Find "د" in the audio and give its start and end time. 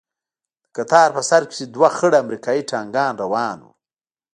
0.63-0.65